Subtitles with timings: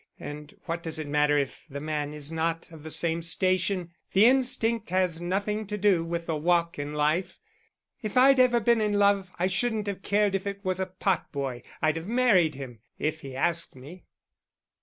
[0.19, 4.25] And what does it matter if the man is not of the same station, the
[4.25, 7.37] instinct has nothing to do with the walk in life;
[8.01, 11.31] if I'd ever been in love I shouldn't have cared if it was a pot
[11.31, 14.07] boy, I'd have married him if he asked me."